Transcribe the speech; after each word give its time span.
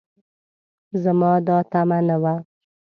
زما 1.03 1.31
دا 1.47 1.57
تمعه 1.71 1.99
نه 2.07 2.17
وه 2.21 2.33